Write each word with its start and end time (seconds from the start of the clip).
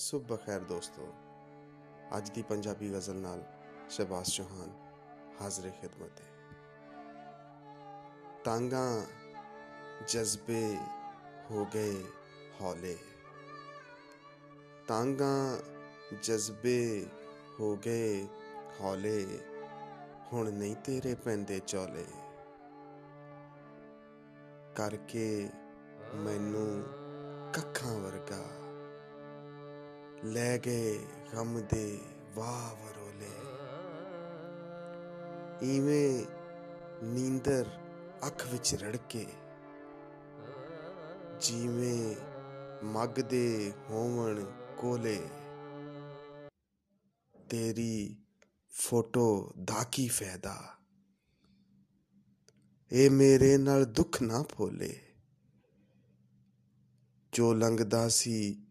ਸੁਬਹ 0.00 0.36
ਖੈਰ 0.36 0.60
ਦੋਸਤੋ। 0.60 1.14
ਅੱਜ 2.16 2.30
ਦੀ 2.30 2.42
ਪੰਜਾਬੀ 2.42 2.92
ਗਜ਼ਲ 2.92 3.14
ਨਾਲ 3.14 3.42
ਸ਼ਬਾਸ 3.90 4.30
ਚੌਹਾਨ 4.30 4.70
ਹਾਜ਼ਰ 5.40 5.70
ਖਿਦਮਤ। 5.70 6.20
ਹੈ 6.20 6.26
ਤਾਂਗਾ 8.44 9.02
ਜਜ਼ਬੇ 10.08 10.76
ਹੋ 11.50 11.66
ਗਏ 11.74 12.04
ਹੌਲੇ। 12.60 12.98
ਤਾਂਗਾ 14.88 15.58
ਜਜ਼ਬੇ 16.22 17.06
ਹੋ 17.60 17.76
ਗਏ 17.76 18.26
ਹੌਲੇ, 18.80 19.38
ਹੁਣ 20.32 20.50
ਨਹੀਂ 20.50 20.76
ਤੇਰੇ 20.76 21.14
ਪੈਂਦੇ 21.14 21.58
ਚੋਲੇ। 21.58 22.06
ਕਰਕੇ 24.76 25.48
ਮੈਨੂੰ 26.14 26.82
ਕੱਖਾਂ 27.52 27.94
ਵਰਗਾ 27.94 28.69
ਲੈ 30.24 30.58
ਗਏ 30.58 30.98
ਗਮ 31.34 31.60
ਦੇ 31.60 31.98
ਵਾਹ 32.34 32.74
ਵਰੋਲੇ। 32.76 33.30
ਇਵੇਂ 35.62 36.24
ਨੀਂਦਰ 37.04 37.66
ਅੱਖ 38.26 38.46
ਵਿੱਚ 38.52 38.74
ਰੜਕੇ, 38.74 39.26
ਜਿਵੇਂ 41.40 42.16
ਮੱਗ 42.84 43.20
ਦੇ 43.20 43.72
ਹੋਵਣ 43.90 44.44
ਕੋਲੇ। 44.78 45.20
ਤੇਰੀ 47.48 48.16
ਫੋਟੋ 48.72 49.52
ਦਾ 49.64 49.84
ਕੀ 49.92 50.08
ਫਾਇਦਾ? 50.08 50.56
ਇਹ 52.92 53.10
ਮੇਰੇ 53.10 53.56
ਨਾਲ 53.58 53.84
ਦੁੱਖ 53.84 54.22
ਨਾ 54.22 54.42
ਫੋਲੇ 54.42 54.94
ਜੋ 57.32 57.52
ਲੰਘਦਾ 57.54 58.08
ਸੀ 58.08 58.66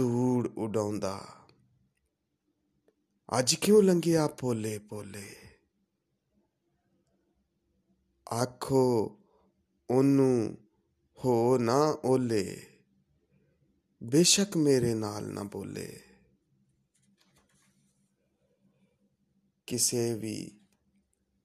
ਧੂੜ 0.00 0.48
ਉਡਾਉਂਦਾ। 0.58 1.46
ਅੱਜ 3.38 3.54
ਕਿਉਂ 3.54 3.82
ਲੰਘਿਆ 3.82 4.28
ਪੋਲੇ 4.28 4.78
ਪੋਲੇ 4.78 5.36
ਆਖੋ, 8.32 9.18
ਉਹਨੂੰ 9.90 10.58
ਹੋ 11.24 11.58
ਨਾ 11.58 11.98
ਓਲੇ। 12.04 12.66
ਬੇਸ਼ੱਕ 14.02 14.56
ਮੇਰੇ 14.56 14.94
ਨਾਲ 14.94 15.28
ਨਾ 15.28 15.42
ਬੋਲੇ। 15.42 16.02
ਕਿਸੇ 19.66 20.14
ਵੀ 20.14 20.60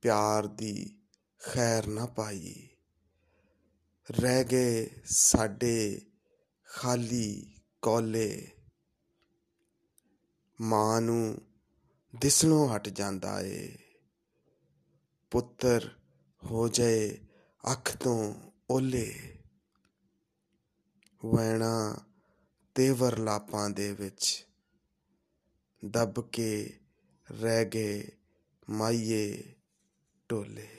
ਪਿਆਰ 0.01 0.47
ਦੀ 0.47 1.01
ਖੈਰ 1.39 1.87
ਨਾ 1.87 2.05
ਪਾਈ। 2.05 2.69
ਰਹਿ 4.11 4.43
ਗਏ 4.43 5.01
ਸਾਡੇ 5.05 6.01
ਖਾਲੀ 6.65 7.55
ਕੋਲੇ। 7.81 8.54
ਮਾਂ 10.61 11.01
ਨੂੰ 11.01 11.41
ਦਿਸਣੋਂ 12.15 12.75
ਹਟ 12.75 12.89
ਜਾਂਦਾ 12.89 13.41
ਏ। 13.41 13.77
ਪੁੱਤਰ 15.31 15.89
ਹੋ 16.43 16.67
ਜਾਏ 16.67 17.17
ਅੱਖ 17.71 17.97
ਤੋਂ 17.97 18.33
ਓਲੇ। 18.69 19.37
ਵੈਣਾ 21.25 21.97
ਤੇ 22.75 22.89
ਵਰਲਾਪਾਂ 22.89 23.69
ਦੇ 23.69 23.93
ਵਿੱਚ 23.93 24.45
ਦਬ 25.85 26.29
ਕੇ 26.29 26.79
ਰਹਿ 27.31 27.65
ਗਏ 27.65 28.11
ਮਾਈਏ 28.69 29.55
ਟੋਲੇ। 30.29 30.74